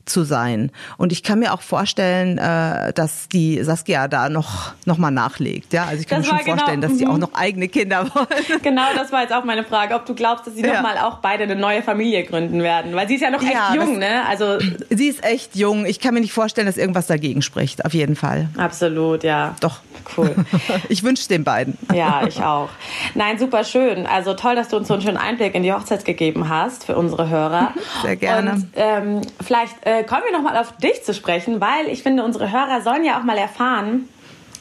zu 0.07 0.25
sein. 0.25 0.71
Und 0.97 1.13
ich 1.13 1.23
kann 1.23 1.39
mir 1.39 1.53
auch 1.53 1.61
vorstellen, 1.61 2.39
äh, 2.39 2.93
dass 2.93 3.29
die 3.29 3.63
Saskia 3.63 4.09
da 4.09 4.29
noch, 4.29 4.73
noch 4.85 4.99
mal 4.99 5.11
nachlegt. 5.11 5.73
Ja, 5.73 5.85
also 5.85 6.01
ich 6.01 6.07
kann 6.07 6.23
das 6.23 6.31
mir 6.31 6.39
schon 6.39 6.45
genau, 6.45 6.57
vorstellen, 6.57 6.81
dass 6.81 6.97
die 6.97 7.07
auch 7.07 7.15
mhm. 7.15 7.21
noch 7.21 7.35
eigene 7.35 7.69
Kinder 7.69 8.09
wollen. 8.15 8.27
Genau, 8.63 8.87
das 8.95 9.13
war 9.13 9.23
jetzt 9.23 9.33
auch 9.33 9.45
meine 9.45 9.65
Frage, 9.65 9.95
ob 9.95 10.07
du 10.07 10.15
glaubst, 10.15 10.47
dass 10.47 10.55
sie 10.55 10.63
ja. 10.63 10.75
noch 10.75 10.83
mal 10.83 10.99
auch 10.99 11.19
beide 11.19 11.45
eine 11.45 11.57
neue 11.57 11.83
Familie 11.83 12.25
gründen 12.25 12.63
werden, 12.63 12.95
weil 12.95 13.07
sie 13.07 13.17
ist 13.17 13.21
ja 13.21 13.31
noch 13.31 13.43
echt 13.43 13.53
ja, 13.53 13.75
jung, 13.75 14.01
das, 14.01 14.11
ne? 14.11 14.27
Also 14.27 14.59
sie 14.91 15.09
ist 15.09 15.25
echt 15.25 15.55
jung. 15.57 15.87
Ich 15.87 16.01
kann 16.01 16.15
mir 16.15 16.21
nicht 16.21 16.33
vorstellen, 16.33 16.67
dass 16.67 16.77
irgendwas 16.77 17.07
dagegen 17.07 17.43
spricht. 17.43 17.85
Auf 17.85 17.95
jeden 17.95 18.17
Fall. 18.17 18.49
Absolut, 18.57 19.25
ja. 19.25 19.55
Doch. 19.61 19.81
Cool. 20.17 20.35
ich 20.89 21.03
wünsche 21.03 21.29
den 21.29 21.45
beiden. 21.45 21.79
Ja, 21.93 22.27
ich 22.27 22.43
auch. 22.43 22.69
Nein, 23.15 23.39
super 23.39 23.65
schön. 23.65 24.07
Also 24.07 24.35
toll, 24.35 24.55
dass 24.55 24.69
du 24.69 24.77
uns 24.77 24.89
so 24.89 24.95
einen 24.95 25.03
schönen 25.03 25.17
Einblick 25.17 25.55
in 25.55 25.63
die 25.63 25.73
Hochzeit 25.73 26.05
gegeben 26.05 26.49
hast 26.49 26.85
für 26.85 26.97
unsere 26.97 27.29
Hörer. 27.29 27.73
Sehr 28.03 28.17
gerne. 28.17 28.53
Und 28.53 28.69
ähm, 28.75 29.23
vielleicht 29.45 29.75
äh, 29.87 30.05
kommen 30.05 30.23
wir 30.25 30.37
noch 30.37 30.43
mal 30.43 30.57
auf 30.59 30.77
dich 30.77 31.03
zu 31.05 31.15
sprechen, 31.15 31.61
weil 31.61 31.89
ich 31.89 32.03
finde, 32.03 32.25
unsere 32.25 32.51
Hörer 32.51 32.81
sollen 32.83 33.05
ja 33.05 33.19
auch 33.19 33.25
mal 33.25 33.39
erfahren, 33.39 34.09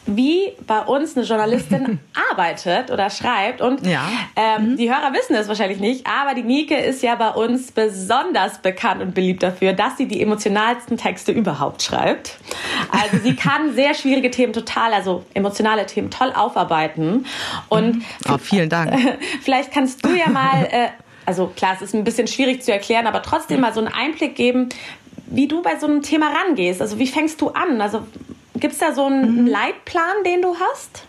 wie 0.08 0.54
bei 0.68 0.82
uns 0.82 1.18
eine 1.18 1.26
Journalistin 1.26 2.00
arbeitet 2.32 2.92
oder 2.92 3.10
schreibt. 3.10 3.62
Und 3.62 3.86
ja. 3.86 4.08
ähm, 4.36 4.72
mhm. 4.72 4.78
die 4.78 4.90
Hörer 4.90 5.14
wissen 5.14 5.36
es 5.36 5.48
wahrscheinlich 5.48 5.80
nicht, 5.80 6.06
aber 6.06 6.36
die 6.36 6.44
Nike 6.44 6.76
ist 6.76 7.02
ja 7.02 7.16
bei 7.16 7.30
uns 7.30 7.72
besonders 7.72 8.60
bekannt 8.60 9.02
und 9.02 9.16
beliebt 9.16 9.42
dafür, 9.44 9.74
dass 9.74 9.98
sie 9.98 10.08
die 10.08 10.22
emotionalsten 10.22 10.98
Texte 10.98 11.32
überhaupt 11.32 11.82
schreibt. 11.82 12.38
Also 12.92 13.18
sie 13.24 13.36
kann 13.36 13.74
sehr 13.74 13.94
schwierige 13.94 14.30
Themen 14.30 14.54
total, 14.54 14.94
also 14.94 15.26
emotionale 15.34 15.86
Themen 15.86 16.12
toll 16.12 16.32
aufarbeiten. 16.36 17.26
Und 17.70 18.04
oh, 18.30 18.38
vielen 18.38 18.70
Dank. 18.70 18.94
Vielleicht 19.42 19.72
kannst 19.72 20.06
du 20.06 20.10
ja 20.10 20.30
mal, 20.30 20.68
äh, 20.72 20.88
also 21.26 21.52
klar, 21.56 21.74
es 21.76 21.82
ist 21.82 21.96
ein 21.96 22.04
bisschen 22.04 22.28
schwierig 22.28 22.64
zu 22.64 22.72
erklären, 22.72 23.08
aber 23.08 23.24
trotzdem 23.24 23.62
mal 23.62 23.74
so 23.74 23.80
einen 23.80 23.92
Einblick 23.92 24.36
geben, 24.36 24.70
wie 25.28 25.48
du 25.48 25.64
bei 25.64 25.78
so 25.80 25.88
einem 25.88 26.04
Thema 26.04 26.28
rangehst. 26.30 26.82
Also 26.82 27.00
wie 27.00 27.08
fängst 27.08 27.42
du 27.42 27.50
an? 27.50 27.82
Also 27.82 28.04
Gibt 28.66 28.74
es 28.74 28.80
da 28.80 28.96
so 28.96 29.06
einen 29.06 29.44
mhm. 29.44 29.46
Leitplan, 29.46 30.24
den 30.26 30.42
du 30.42 30.56
hast? 30.60 31.04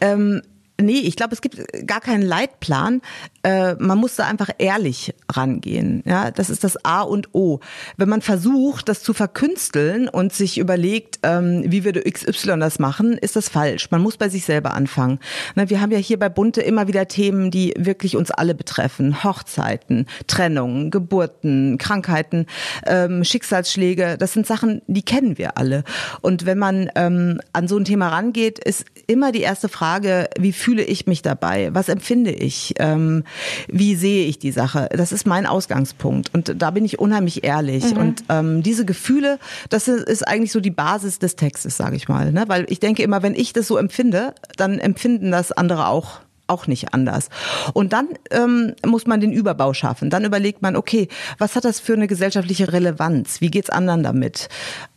Ähm, 0.00 0.40
Nee, 0.82 1.00
ich 1.00 1.16
glaube, 1.16 1.34
es 1.34 1.40
gibt 1.40 1.86
gar 1.86 2.00
keinen 2.00 2.22
Leitplan. 2.22 3.00
Äh, 3.42 3.74
man 3.74 3.98
muss 3.98 4.16
da 4.16 4.26
einfach 4.26 4.50
ehrlich 4.58 5.14
rangehen. 5.30 6.02
Ja, 6.06 6.30
das 6.30 6.50
ist 6.50 6.64
das 6.64 6.84
A 6.84 7.02
und 7.02 7.34
O. 7.34 7.60
Wenn 7.96 8.08
man 8.08 8.22
versucht, 8.22 8.88
das 8.88 9.02
zu 9.02 9.14
verkünsteln 9.14 10.08
und 10.08 10.32
sich 10.32 10.58
überlegt, 10.58 11.20
ähm, 11.22 11.64
wie 11.66 11.84
würde 11.84 12.02
XY 12.02 12.58
das 12.58 12.78
machen, 12.78 13.18
ist 13.18 13.36
das 13.36 13.48
falsch. 13.48 13.90
Man 13.90 14.02
muss 14.02 14.16
bei 14.16 14.28
sich 14.28 14.44
selber 14.44 14.74
anfangen. 14.74 15.18
Na, 15.54 15.70
wir 15.70 15.80
haben 15.80 15.90
ja 15.90 15.98
hier 15.98 16.18
bei 16.18 16.28
Bunte 16.28 16.60
immer 16.60 16.88
wieder 16.88 17.08
Themen, 17.08 17.50
die 17.50 17.74
wirklich 17.76 18.16
uns 18.16 18.30
alle 18.30 18.54
betreffen. 18.54 19.24
Hochzeiten, 19.24 20.06
Trennungen, 20.26 20.90
Geburten, 20.90 21.78
Krankheiten, 21.78 22.46
ähm, 22.86 23.24
Schicksalsschläge. 23.24 24.16
Das 24.18 24.32
sind 24.32 24.46
Sachen, 24.46 24.82
die 24.86 25.02
kennen 25.02 25.38
wir 25.38 25.58
alle. 25.58 25.84
Und 26.20 26.46
wenn 26.46 26.58
man 26.58 26.90
ähm, 26.94 27.40
an 27.52 27.68
so 27.68 27.76
ein 27.76 27.84
Thema 27.84 28.08
rangeht, 28.08 28.58
ist 28.58 28.84
immer 29.06 29.32
die 29.32 29.40
erste 29.40 29.68
Frage, 29.68 30.28
wie 30.38 30.52
fühlt 30.52 30.71
fühle 30.72 30.84
ich 30.84 31.06
mich 31.06 31.20
dabei? 31.20 31.68
Was 31.74 31.90
empfinde 31.90 32.30
ich? 32.30 32.72
Ähm, 32.78 33.24
wie 33.68 33.94
sehe 33.94 34.24
ich 34.24 34.38
die 34.38 34.52
Sache? 34.52 34.88
Das 34.90 35.12
ist 35.12 35.26
mein 35.26 35.44
Ausgangspunkt. 35.44 36.32
Und 36.32 36.54
da 36.56 36.70
bin 36.70 36.86
ich 36.86 36.98
unheimlich 36.98 37.44
ehrlich. 37.44 37.92
Mhm. 37.92 38.00
Und 38.00 38.24
ähm, 38.30 38.62
diese 38.62 38.86
Gefühle, 38.86 39.38
das 39.68 39.86
ist 39.86 40.26
eigentlich 40.26 40.50
so 40.50 40.60
die 40.60 40.70
Basis 40.70 41.18
des 41.18 41.36
Textes, 41.36 41.76
sage 41.76 41.96
ich 41.96 42.08
mal. 42.08 42.32
Ne? 42.32 42.44
Weil 42.46 42.64
ich 42.70 42.80
denke 42.80 43.02
immer, 43.02 43.22
wenn 43.22 43.34
ich 43.34 43.52
das 43.52 43.66
so 43.66 43.76
empfinde, 43.76 44.32
dann 44.56 44.78
empfinden 44.78 45.30
das 45.30 45.52
andere 45.52 45.88
auch 45.88 46.20
auch 46.48 46.66
nicht 46.66 46.92
anders. 46.92 47.28
Und 47.72 47.92
dann 47.92 48.08
ähm, 48.30 48.74
muss 48.84 49.06
man 49.06 49.20
den 49.20 49.32
Überbau 49.32 49.72
schaffen. 49.72 50.10
Dann 50.10 50.24
überlegt 50.24 50.60
man, 50.60 50.76
okay, 50.76 51.08
was 51.38 51.56
hat 51.56 51.64
das 51.64 51.80
für 51.80 51.94
eine 51.94 52.08
gesellschaftliche 52.08 52.72
Relevanz? 52.72 53.40
Wie 53.40 53.50
geht's 53.50 53.70
anderen 53.70 54.02
damit? 54.02 54.48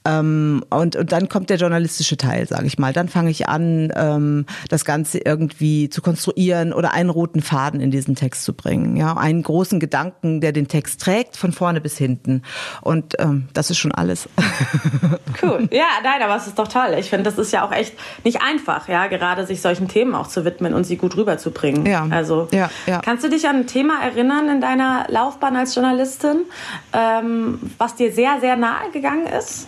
Ähm, 0.06 0.64
und, 0.70 0.96
und 0.96 1.12
dann 1.12 1.30
kommt 1.30 1.50
der 1.50 1.58
journalistische 1.58 2.18
Teil, 2.18 2.48
sage 2.48 2.68
ich 2.68 2.78
mal. 2.78 2.94
Dann 2.94 3.10
fange 3.10 3.32
ich 3.32 3.50
an, 3.50 3.92
ähm, 3.96 4.46
das 4.70 4.86
Ganze 4.86 5.20
irgendwie 5.20 5.90
zu 5.90 6.02
konstruieren 6.02 6.74
oder 6.74 6.94
einen 6.94 7.10
roten 7.10 7.42
Faden 7.42 7.80
in 7.80 7.92
diesen 7.92 8.16
Text 8.16 8.44
zu 8.44 8.54
bringen. 8.54 8.96
Ja, 8.96 9.18
einen 9.18 9.44
großen 9.44 9.80
Gedanken, 9.80 10.42
der 10.42 10.52
den 10.52 10.68
Text 10.68 11.02
trägt, 11.02 11.38
von 11.38 11.52
vorne 11.52 11.82
bis 11.82 11.98
hinten. 11.98 12.44
Und 12.82 13.16
ähm, 13.20 13.48
das 13.54 13.70
ist 13.70 13.78
schon 13.78 13.92
alles. 13.92 14.30
Cool. 15.42 15.68
Ja, 15.72 15.88
nein, 16.02 16.22
aber 16.22 16.38
es 16.38 16.48
ist 16.48 16.58
doch 16.58 16.68
toll. 16.68 16.96
Ich 16.98 17.10
finde, 17.10 17.30
das 17.30 17.38
ist 17.38 17.52
ja 17.52 17.66
auch 17.66 17.72
echt 17.72 17.94
nicht 18.24 18.42
einfach, 18.42 18.88
ja, 18.88 19.08
gerade 19.08 19.46
sich 19.46 19.62
solchen 19.62 19.88
Themen 19.88 20.16
auch 20.16 20.28
zu 20.28 20.46
widmen 20.46 20.74
und 20.74 20.86
sie 20.86 20.96
gut 20.96 21.18
rüberzubringen. 21.18 21.86
Ja. 21.86 22.08
Also, 22.10 22.48
ja, 22.52 22.70
ja. 22.86 23.00
kannst 23.00 23.24
du 23.24 23.30
dich 23.30 23.48
an 23.48 23.58
ein 23.58 23.68
Thema 23.68 24.02
erinnern 24.02 24.50
in 24.50 24.62
deiner 24.62 25.08
Laufbahn 25.10 25.56
als 25.56 25.76
Journalistin, 25.76 26.46
ähm, 26.94 27.60
was 27.78 27.96
dir 27.96 28.12
sehr, 28.14 28.40
sehr 28.40 28.56
nahe 28.56 28.92
gegangen 28.92 29.28
ist? 29.28 29.68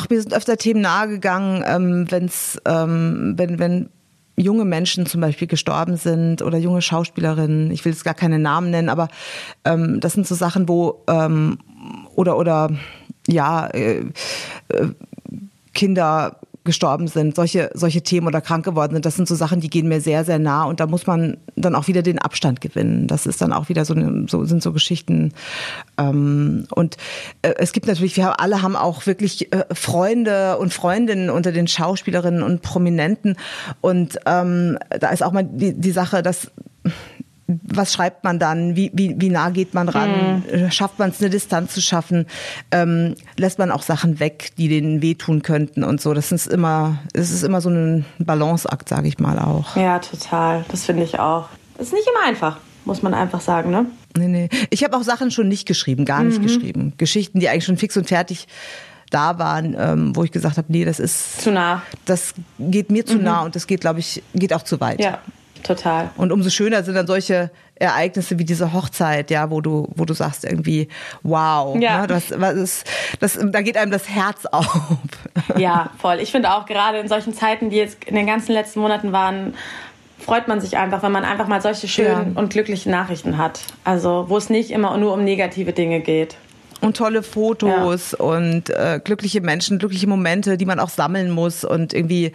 Ach, 0.00 0.08
mir 0.08 0.20
sind 0.20 0.32
öfter 0.32 0.56
Themen 0.56 0.80
nahegegangen, 0.80 1.64
ähm, 1.66 2.06
wenn's, 2.08 2.56
ähm, 2.66 3.34
wenn, 3.36 3.58
wenn 3.58 3.90
junge 4.36 4.64
Menschen 4.64 5.06
zum 5.06 5.20
Beispiel 5.20 5.48
gestorben 5.48 5.96
sind 5.96 6.40
oder 6.40 6.56
junge 6.56 6.82
Schauspielerinnen. 6.82 7.72
Ich 7.72 7.84
will 7.84 7.90
jetzt 7.90 8.04
gar 8.04 8.14
keine 8.14 8.38
Namen 8.38 8.70
nennen, 8.70 8.90
aber 8.90 9.08
ähm, 9.64 9.98
das 9.98 10.12
sind 10.12 10.24
so 10.24 10.36
Sachen, 10.36 10.68
wo 10.68 11.02
ähm, 11.08 11.58
oder 12.14 12.38
oder 12.38 12.70
ja 13.26 13.66
äh, 13.66 14.04
äh, 14.68 14.88
Kinder 15.74 16.38
gestorben 16.68 17.08
sind, 17.08 17.34
solche, 17.34 17.70
solche 17.72 18.02
Themen 18.02 18.26
oder 18.26 18.42
krank 18.42 18.62
geworden 18.62 18.92
sind, 18.92 19.06
das 19.06 19.16
sind 19.16 19.26
so 19.26 19.34
Sachen, 19.34 19.60
die 19.60 19.70
gehen 19.70 19.88
mir 19.88 20.02
sehr, 20.02 20.22
sehr 20.24 20.38
nah 20.38 20.64
und 20.64 20.80
da 20.80 20.86
muss 20.86 21.06
man 21.06 21.38
dann 21.56 21.74
auch 21.74 21.88
wieder 21.88 22.02
den 22.02 22.18
Abstand 22.18 22.60
gewinnen. 22.60 23.06
Das 23.06 23.24
ist 23.24 23.40
dann 23.40 23.54
auch 23.54 23.70
wieder 23.70 23.86
so, 23.86 23.94
so 24.26 24.44
sind 24.44 24.62
so 24.62 24.72
Geschichten. 24.74 25.32
Ähm, 25.96 26.66
und 26.70 26.98
äh, 27.40 27.54
es 27.56 27.72
gibt 27.72 27.86
natürlich, 27.86 28.16
wir 28.18 28.38
alle 28.38 28.60
haben 28.60 28.76
auch 28.76 29.06
wirklich 29.06 29.50
äh, 29.50 29.64
Freunde 29.72 30.58
und 30.58 30.74
Freundinnen 30.74 31.30
unter 31.30 31.52
den 31.52 31.66
Schauspielerinnen 31.66 32.42
und 32.42 32.60
Prominenten 32.60 33.36
und 33.80 34.18
ähm, 34.26 34.78
da 35.00 35.08
ist 35.08 35.22
auch 35.22 35.32
mal 35.32 35.44
die, 35.44 35.72
die 35.72 35.90
Sache, 35.90 36.22
dass 36.22 36.50
was 37.48 37.94
schreibt 37.94 38.24
man 38.24 38.38
dann? 38.38 38.76
Wie, 38.76 38.90
wie, 38.92 39.14
wie 39.18 39.30
nah 39.30 39.48
geht 39.48 39.72
man 39.72 39.88
ran? 39.88 40.44
Mhm. 40.52 40.70
Schafft 40.70 40.98
man 40.98 41.10
es, 41.10 41.20
eine 41.20 41.30
Distanz 41.30 41.72
zu 41.72 41.80
schaffen? 41.80 42.26
Ähm, 42.70 43.14
lässt 43.38 43.58
man 43.58 43.70
auch 43.70 43.82
Sachen 43.82 44.20
weg, 44.20 44.50
die 44.58 44.68
denen 44.68 45.00
wehtun 45.00 45.42
könnten 45.42 45.82
und 45.82 46.00
so? 46.00 46.12
Das 46.12 46.30
ist 46.30 46.46
immer, 46.46 46.98
es 47.14 47.30
ist 47.30 47.42
immer 47.42 47.62
so 47.62 47.70
ein 47.70 48.04
Balanceakt, 48.18 48.88
sage 48.88 49.08
ich 49.08 49.18
mal 49.18 49.38
auch. 49.38 49.76
Ja, 49.76 49.98
total. 49.98 50.66
Das 50.68 50.84
finde 50.84 51.04
ich 51.04 51.18
auch. 51.18 51.48
Das 51.78 51.86
ist 51.86 51.94
nicht 51.94 52.06
immer 52.06 52.26
einfach, 52.26 52.58
muss 52.84 53.02
man 53.02 53.14
einfach 53.14 53.40
sagen, 53.40 53.70
ne? 53.70 53.86
Nee, 54.16 54.28
nee. 54.28 54.48
Ich 54.68 54.84
habe 54.84 54.96
auch 54.96 55.02
Sachen 55.02 55.30
schon 55.30 55.48
nicht 55.48 55.66
geschrieben, 55.66 56.04
gar 56.04 56.22
nicht 56.22 56.40
mhm. 56.40 56.42
geschrieben. 56.42 56.92
Geschichten, 56.98 57.40
die 57.40 57.48
eigentlich 57.48 57.64
schon 57.64 57.78
fix 57.78 57.96
und 57.96 58.08
fertig 58.08 58.46
da 59.10 59.38
waren, 59.38 59.74
ähm, 59.78 60.14
wo 60.14 60.22
ich 60.24 60.32
gesagt 60.32 60.58
habe, 60.58 60.70
nee, 60.70 60.84
das 60.84 61.00
ist 61.00 61.40
zu 61.40 61.50
nah. 61.50 61.82
Das 62.04 62.34
geht 62.58 62.90
mir 62.90 63.06
zu 63.06 63.16
mhm. 63.16 63.24
nah 63.24 63.42
und 63.42 63.56
das 63.56 63.66
geht, 63.66 63.80
glaube 63.80 64.00
ich, 64.00 64.22
geht 64.34 64.52
auch 64.52 64.62
zu 64.62 64.80
weit. 64.80 65.00
Ja, 65.00 65.20
Total. 65.62 66.10
Und 66.16 66.32
umso 66.32 66.50
schöner 66.50 66.82
sind 66.82 66.94
dann 66.94 67.06
solche 67.06 67.50
Ereignisse 67.74 68.38
wie 68.38 68.44
diese 68.44 68.72
Hochzeit, 68.72 69.30
ja, 69.30 69.50
wo 69.50 69.60
du, 69.60 69.88
wo 69.94 70.04
du 70.04 70.14
sagst 70.14 70.44
irgendwie, 70.44 70.88
wow, 71.22 71.76
ja. 71.78 72.00
ne, 72.00 72.06
das, 72.06 72.32
was 72.36 72.54
ist, 72.54 72.86
das, 73.20 73.38
da 73.40 73.62
geht 73.62 73.76
einem 73.76 73.92
das 73.92 74.08
Herz 74.08 74.46
auf. 74.52 74.96
Ja, 75.56 75.90
voll. 75.98 76.18
Ich 76.20 76.32
finde 76.32 76.52
auch 76.52 76.66
gerade 76.66 76.98
in 76.98 77.08
solchen 77.08 77.34
Zeiten, 77.34 77.70
die 77.70 77.76
jetzt 77.76 78.04
in 78.04 78.14
den 78.14 78.26
ganzen 78.26 78.52
letzten 78.52 78.80
Monaten 78.80 79.12
waren, 79.12 79.54
freut 80.18 80.48
man 80.48 80.60
sich 80.60 80.76
einfach, 80.76 81.02
wenn 81.02 81.12
man 81.12 81.24
einfach 81.24 81.46
mal 81.46 81.62
solche 81.62 81.88
schönen 81.88 82.34
ja. 82.34 82.40
und 82.40 82.50
glücklichen 82.50 82.90
Nachrichten 82.90 83.38
hat. 83.38 83.60
Also, 83.84 84.26
wo 84.28 84.36
es 84.36 84.50
nicht 84.50 84.70
immer 84.70 84.96
nur 84.96 85.12
um 85.12 85.24
negative 85.24 85.72
Dinge 85.72 86.00
geht 86.00 86.36
und 86.80 86.96
tolle 86.96 87.22
Fotos 87.22 88.12
ja. 88.12 88.24
und 88.24 88.70
äh, 88.70 89.00
glückliche 89.02 89.40
Menschen, 89.40 89.78
glückliche 89.78 90.06
Momente, 90.06 90.56
die 90.56 90.64
man 90.64 90.80
auch 90.80 90.88
sammeln 90.88 91.30
muss 91.30 91.64
und 91.64 91.92
irgendwie, 91.92 92.32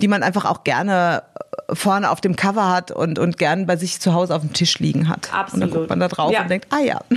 die 0.00 0.08
man 0.08 0.22
einfach 0.22 0.44
auch 0.44 0.64
gerne 0.64 1.22
äh, 1.68 1.74
vorne 1.74 2.10
auf 2.10 2.20
dem 2.20 2.36
Cover 2.36 2.70
hat 2.70 2.90
und, 2.90 3.18
und 3.18 3.36
gern 3.36 3.66
bei 3.66 3.76
sich 3.76 4.00
zu 4.00 4.14
Hause 4.14 4.34
auf 4.34 4.42
dem 4.42 4.52
Tisch 4.52 4.78
liegen 4.78 5.08
hat. 5.08 5.32
Absolut. 5.32 5.52
Und 5.52 5.60
dann 5.60 5.70
guckt 5.70 5.90
man 5.90 6.00
da 6.00 6.08
drauf 6.08 6.32
ja. 6.32 6.42
und 6.42 6.50
denkt, 6.50 6.68
ah 6.70 6.80
ja. 6.80 7.00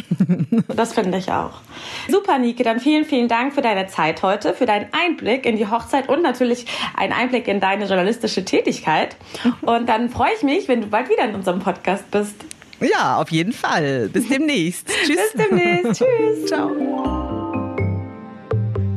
Das 0.76 0.94
finde 0.94 1.18
ich 1.18 1.32
auch. 1.32 1.62
Super, 2.10 2.40
Nike, 2.40 2.64
dann 2.64 2.80
vielen, 2.80 3.06
vielen 3.06 3.28
Dank 3.28 3.54
für 3.54 3.62
deine 3.62 3.88
Zeit 3.88 4.24
heute, 4.24 4.54
für 4.54 4.66
deinen 4.66 4.88
Einblick 4.92 5.46
in 5.46 5.58
die 5.58 5.68
Hochzeit 5.68 6.10
und 6.10 6.22
natürlich 6.22 6.66
einen 6.96 7.14
Einblick 7.14 7.48
in 7.48 7.60
deine 7.60 7.86
journalistische 7.86 8.46
Tätigkeit. 8.46 9.16
Und 9.62 9.88
dann 9.88 10.10
freue 10.10 10.32
ich 10.36 10.44
mich, 10.44 10.68
wenn 10.68 10.82
du 10.82 10.88
bald 10.88 11.10
wieder 11.10 11.26
in 11.26 11.36
unserem 11.36 11.60
Podcast 11.60 12.10
bist. 12.12 12.36
Ja, 12.84 13.18
auf 13.18 13.32
jeden 13.32 13.54
Fall. 13.54 14.10
Bis 14.12 14.28
demnächst. 14.28 14.88
Tschüss. 15.06 15.18
Bis 15.34 15.48
demnächst. 15.50 16.02
Tschüss. 16.02 16.46
Ciao. 16.48 16.72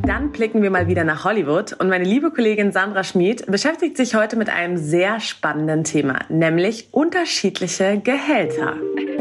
Dann 0.05 0.31
blicken 0.31 0.61
wir 0.61 0.71
mal 0.71 0.87
wieder 0.87 1.03
nach 1.03 1.25
Hollywood 1.25 1.73
und 1.73 1.89
meine 1.89 2.05
liebe 2.05 2.31
Kollegin 2.31 2.71
Sandra 2.71 3.03
Schmid 3.03 3.45
beschäftigt 3.47 3.97
sich 3.97 4.15
heute 4.15 4.37
mit 4.37 4.49
einem 4.49 4.77
sehr 4.77 5.19
spannenden 5.19 5.83
Thema, 5.83 6.19
nämlich 6.29 6.87
unterschiedliche 6.91 7.99
Gehälter. 7.99 8.75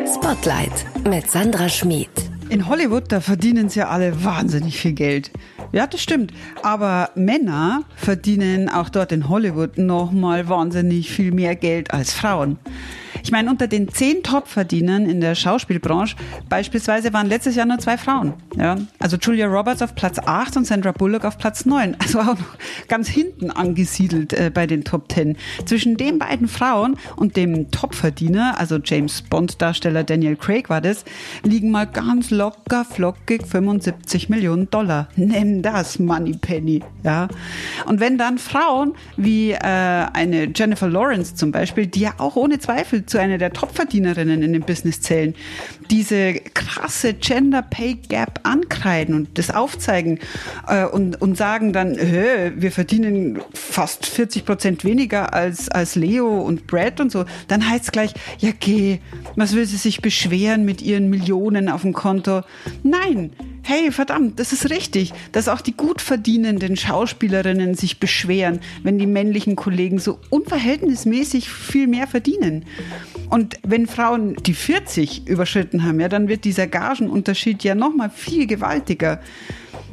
Spotlight 0.07 0.87
mit 1.09 1.29
Sandra 1.29 1.69
Schmid. 1.69 2.09
In 2.49 2.69
Hollywood, 2.69 3.11
da 3.11 3.21
verdienen 3.21 3.69
sie 3.69 3.83
alle 3.83 4.25
wahnsinnig 4.25 4.79
viel 4.79 4.93
Geld. 4.93 5.33
Ja, 5.73 5.89
das 5.89 6.01
stimmt. 6.01 6.33
Aber 6.63 7.11
Männer 7.17 7.83
verdienen 7.97 8.69
auch 8.69 8.89
dort 8.89 9.11
in 9.11 9.29
Hollywood 9.29 9.79
nochmal 9.79 10.49
wahnsinnig 10.49 11.11
viel 11.11 11.33
mehr 11.33 11.57
Geld 11.57 11.93
als 11.93 12.13
Frauen. 12.13 12.59
Ich 13.23 13.33
meine, 13.33 13.51
unter 13.51 13.67
den 13.67 13.89
zehn 13.89 14.23
Top-Verdienern 14.23 15.09
in 15.09 15.21
der 15.21 15.35
Schauspielbranche 15.35 16.17
beispielsweise 16.49 17.13
waren 17.13 17.27
letztes 17.27 17.57
Jahr 17.57 17.67
nur 17.67 17.79
zwei 17.79 17.97
Frauen. 17.99 18.35
Ja? 18.57 18.77
Also 18.99 19.17
Julia 19.17 19.47
Roberts 19.47 19.83
auf 19.83 19.95
Platz 19.95 20.19
8 20.19 20.57
und 20.57 20.67
Sandra 20.67 20.93
Bullock 20.93 21.25
auf 21.25 21.39
Platz 21.39 21.67
9. 21.67 21.97
Also 21.99 22.21
auch 22.21 22.39
noch 22.39 22.59
ganz 22.89 23.09
hinten 23.09 23.51
angesiedelt 23.51 24.33
äh, 24.33 24.51
bei 24.53 24.67
den 24.67 24.85
Top 24.85 25.11
10. 25.11 25.37
Zwischen 25.65 25.97
den 25.97 26.19
beiden 26.19 26.47
Frauen 26.47 26.97
und 27.17 27.37
dem 27.37 27.71
Top-Verdiener, 27.71 28.59
also 28.59 28.79
James 28.83 29.23
Bond-Darsteller 29.23 30.05
Daniel 30.05 30.37
Craig 30.37 30.69
war 30.69 30.81
das, 30.81 31.05
liegen 31.43 31.71
mal 31.71 31.87
ganz 31.87 32.31
locker 32.31 32.85
flockig 32.85 33.47
75 33.47 34.29
Millionen 34.29 34.71
Dollar. 34.71 35.09
Nenn 35.17 35.63
das 35.63 35.99
Money 35.99 36.37
Penny. 36.41 36.83
Ja? 37.03 37.29
Und 37.87 38.01
wenn 38.01 38.19
dann 38.19 38.39
Frauen 38.39 38.95
wie 39.17 39.53
äh, 39.53 39.59
eine 39.61 40.49
Jennifer 40.55 40.89
Lawrence 40.89 41.35
zum 41.35 41.53
Beispiel, 41.53 41.87
die 41.87 42.01
ja 42.01 42.15
auch 42.19 42.37
ohne 42.37 42.59
Zweifel 42.59 43.06
zu 43.07 43.19
einer 43.19 43.39
der 43.39 43.53
Topverdienerinnen 43.53 44.43
in 44.43 44.53
dem 44.53 44.63
Business 44.63 45.01
zählen, 45.01 45.35
diese 45.91 46.35
krasse 46.35 47.15
Gender 47.15 47.63
Pay 47.63 47.95
Gap 48.09 48.41
ankreiden 48.43 49.15
und 49.15 49.39
das 49.39 49.51
aufzeigen 49.51 50.19
äh, 50.69 50.85
und, 50.85 51.21
und 51.21 51.37
sagen 51.37 51.73
dann, 51.73 51.97
wir 51.97 52.73
verdienen 52.73 53.41
fast 53.55 54.07
40 54.07 54.45
Prozent 54.45 54.85
weniger 54.85 55.35
als, 55.35 55.69
als 55.69 55.95
Leo 55.95 56.41
und 56.41 56.67
Brad 56.67 57.01
und 57.01 57.11
so, 57.11 57.25
dann 57.49 57.69
heißt 57.69 57.85
es 57.85 57.93
gleich, 57.93 58.15
ja 58.39 58.51
geh, 58.59 58.99
was 59.35 59.55
will 59.55 59.67
sie 59.67 59.77
sich 59.77 60.03
beschweren 60.03 60.65
mit 60.65 60.83
ihren 60.83 61.11
Millionen 61.11 61.69
auf 61.69 61.83
dem 61.83 61.93
Konto? 61.93 62.43
Nein, 62.83 63.31
hey, 63.67 63.91
verdammt, 63.91 64.39
das 64.39 64.53
ist 64.53 64.71
richtig, 64.71 65.13
dass 65.33 65.49
auch 65.49 65.61
die 65.61 65.77
gut 65.77 66.01
verdienenden 66.01 66.77
Schauspielerinnen 66.77 67.75
sich 67.75 67.99
beschweren, 67.99 68.61
wenn 68.83 68.99
die 68.99 69.07
männlichen 69.07 69.57
Kollegen 69.57 69.99
so 69.99 70.19
unverhältnismäßig 70.31 71.49
viel 71.49 71.87
mehr 71.87 72.07
verdienen. 72.07 72.65
Und 73.29 73.57
wenn 73.63 73.87
Frauen 73.87 74.37
die 74.37 74.55
40 74.55 75.27
überschritten 75.27 75.83
haben, 75.85 76.01
ja, 76.01 76.09
dann 76.09 76.29
wird 76.29 76.45
dieser 76.45 76.67
Gagenunterschied 76.67 77.65
ja 77.65 77.75
nochmal 77.75 78.11
viel 78.11 78.47
gewaltiger. 78.47 79.21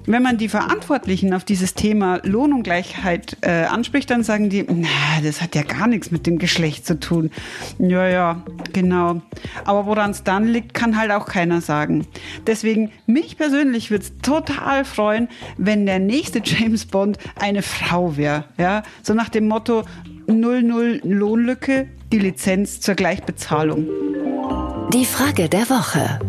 Wenn 0.05 0.21
man 0.21 0.37
die 0.37 0.49
Verantwortlichen 0.49 1.33
auf 1.33 1.45
dieses 1.45 1.75
Thema 1.75 2.19
Lohnungleichheit 2.23 3.37
äh, 3.41 3.63
anspricht, 3.63 4.09
dann 4.09 4.23
sagen 4.23 4.49
die, 4.49 4.65
na, 4.67 4.87
das 5.23 5.41
hat 5.41 5.55
ja 5.55 5.63
gar 5.63 5.87
nichts 5.87 6.11
mit 6.11 6.27
dem 6.27 6.39
Geschlecht 6.39 6.85
zu 6.85 6.99
tun. 6.99 7.31
Ja, 7.79 8.07
ja, 8.07 8.43
genau. 8.73 9.21
Aber 9.63 9.85
woran 9.85 10.11
es 10.11 10.23
dann 10.23 10.45
liegt, 10.45 10.73
kann 10.73 10.97
halt 10.97 11.11
auch 11.11 11.25
keiner 11.25 11.61
sagen. 11.61 12.05
Deswegen, 12.47 12.91
mich 13.05 13.37
persönlich 13.37 13.91
würde 13.91 14.03
es 14.03 14.17
total 14.21 14.83
freuen, 14.83 15.29
wenn 15.57 15.85
der 15.85 15.99
nächste 15.99 16.41
James 16.43 16.85
Bond 16.85 17.17
eine 17.39 17.61
Frau 17.61 18.17
wäre. 18.17 18.45
Ja? 18.57 18.83
So 19.03 19.13
nach 19.13 19.29
dem 19.29 19.47
Motto 19.47 19.83
00 20.27 21.01
Lohnlücke, 21.03 21.87
die 22.11 22.19
Lizenz 22.19 22.81
zur 22.81 22.95
Gleichbezahlung. 22.95 23.87
Die 24.93 25.05
Frage 25.05 25.49
der 25.49 25.69
Woche. 25.69 26.19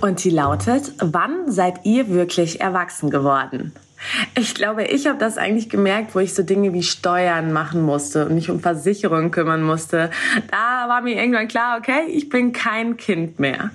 Und 0.00 0.22
die 0.22 0.30
lautet, 0.30 0.92
wann 0.98 1.50
seid 1.50 1.84
ihr 1.84 2.08
wirklich 2.08 2.60
erwachsen 2.60 3.10
geworden? 3.10 3.72
Ich 4.34 4.54
glaube, 4.54 4.84
ich 4.84 5.06
habe 5.06 5.18
das 5.18 5.38
eigentlich 5.38 5.68
gemerkt, 5.68 6.14
wo 6.14 6.20
ich 6.20 6.34
so 6.34 6.42
Dinge 6.42 6.72
wie 6.72 6.82
Steuern 6.82 7.52
machen 7.52 7.82
musste 7.82 8.26
und 8.26 8.34
mich 8.34 8.50
um 8.50 8.60
Versicherungen 8.60 9.30
kümmern 9.30 9.62
musste. 9.62 10.10
Da 10.50 10.88
war 10.88 11.00
mir 11.00 11.16
irgendwann 11.16 11.48
klar, 11.48 11.78
okay, 11.78 12.06
ich 12.08 12.28
bin 12.28 12.52
kein 12.52 12.96
Kind 12.96 13.38
mehr. 13.38 13.70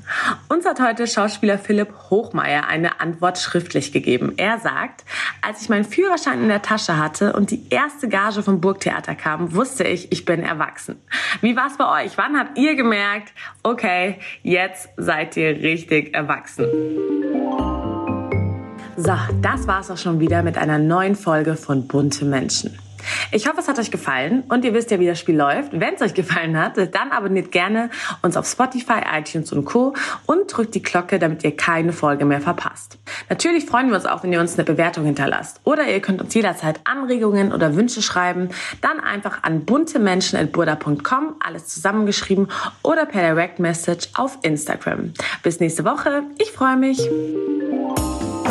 Uns 0.49 0.65
hat 0.65 0.79
heute 0.79 1.07
Schauspieler 1.07 1.57
Philipp 1.57 1.93
Hochmeier 2.09 2.67
eine 2.67 3.01
Antwort 3.01 3.37
schriftlich 3.37 3.91
gegeben. 3.91 4.33
Er 4.37 4.59
sagt, 4.59 5.03
als 5.41 5.61
ich 5.61 5.69
meinen 5.69 5.85
Führerschein 5.85 6.41
in 6.41 6.47
der 6.47 6.61
Tasche 6.61 6.97
hatte 6.97 7.33
und 7.33 7.51
die 7.51 7.67
erste 7.69 8.07
Gage 8.07 8.43
vom 8.43 8.61
Burgtheater 8.61 9.15
kam, 9.15 9.53
wusste 9.53 9.83
ich, 9.83 10.11
ich 10.11 10.25
bin 10.25 10.43
erwachsen. 10.43 11.01
Wie 11.41 11.55
war 11.55 11.67
es 11.67 11.77
bei 11.77 12.03
euch? 12.03 12.17
Wann 12.17 12.37
habt 12.37 12.57
ihr 12.57 12.75
gemerkt, 12.75 13.33
okay, 13.63 14.19
jetzt 14.41 14.89
seid 14.97 15.37
ihr 15.37 15.49
richtig 15.49 16.13
erwachsen? 16.13 17.22
So, 18.95 19.13
das 19.41 19.67
war's 19.67 19.89
auch 19.89 19.97
schon 19.97 20.19
wieder 20.19 20.43
mit 20.43 20.57
einer 20.57 20.77
neuen 20.77 21.15
Folge 21.15 21.55
von 21.55 21.88
Bunte 21.88 22.25
Menschen. 22.25 22.77
Ich 23.31 23.47
hoffe, 23.47 23.59
es 23.59 23.67
hat 23.67 23.79
euch 23.79 23.91
gefallen 23.91 24.43
und 24.50 24.63
ihr 24.63 24.73
wisst 24.73 24.91
ja, 24.91 25.00
wie 25.00 25.07
das 25.07 25.19
Spiel 25.19 25.35
läuft. 25.35 25.71
Wenn 25.73 25.95
es 25.95 26.01
euch 26.01 26.13
gefallen 26.13 26.57
hat, 26.57 26.77
dann 26.77 27.12
abonniert 27.12 27.51
gerne 27.51 27.89
uns 28.21 28.38
auf 28.38 28.47
Spotify, 28.47 29.01
iTunes 29.13 29.51
und 29.51 29.65
Co. 29.65 29.93
und 30.25 30.47
drückt 30.47 30.75
die 30.75 30.81
Glocke, 30.81 31.19
damit 31.19 31.43
ihr 31.43 31.55
keine 31.55 31.91
Folge 31.91 32.23
mehr 32.25 32.39
verpasst. 32.39 32.97
Natürlich 33.29 33.65
freuen 33.65 33.89
wir 33.89 33.95
uns 33.95 34.05
auch, 34.05 34.23
wenn 34.23 34.31
ihr 34.31 34.39
uns 34.39 34.53
eine 34.55 34.63
Bewertung 34.63 35.05
hinterlasst. 35.05 35.59
Oder 35.63 35.88
ihr 35.88 36.00
könnt 36.00 36.21
uns 36.21 36.33
jederzeit 36.33 36.79
Anregungen 36.85 37.51
oder 37.51 37.75
Wünsche 37.75 38.01
schreiben. 38.01 38.50
Dann 38.81 39.00
einfach 39.00 39.43
an 39.43 39.65
buntemenschen.burda.com, 39.65 41.35
alles 41.43 41.67
zusammengeschrieben, 41.67 42.47
oder 42.83 43.05
per 43.05 43.21
Direct 43.21 43.59
Message 43.59 44.09
auf 44.13 44.38
Instagram. 44.43 45.13
Bis 45.41 45.59
nächste 45.59 45.83
Woche. 45.83 46.23
Ich 46.38 46.51
freue 46.51 46.77
mich. 46.77 47.09